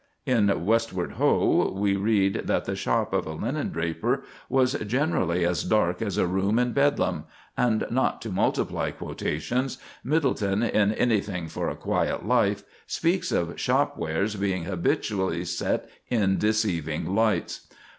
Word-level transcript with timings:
In 0.25 0.65
"Westward 0.65 1.11
Ho" 1.11 1.71
we 1.77 1.95
read 1.95 2.45
that 2.47 2.65
the 2.65 2.75
shop 2.75 3.13
of 3.13 3.27
a 3.27 3.33
linen 3.33 3.69
draper 3.69 4.23
was 4.49 4.73
generally 4.73 5.45
"as 5.45 5.61
dark 5.63 6.01
as 6.01 6.17
a 6.17 6.25
room 6.25 6.57
in 6.57 6.71
Bedlam," 6.73 7.25
and, 7.55 7.85
not 7.91 8.19
to 8.23 8.31
multiply 8.31 8.89
quotations, 8.89 9.77
Middleton, 10.03 10.63
in 10.63 10.91
"Anything 10.93 11.47
for 11.47 11.69
a 11.69 11.75
Quiet 11.75 12.25
Life," 12.25 12.63
speaks 12.87 13.31
of 13.31 13.59
shopwares 13.59 14.35
being 14.39 14.63
habitually 14.63 15.45
"set 15.45 15.87
in 16.09 16.39
deceiving 16.39 17.13
lights." 17.13 17.67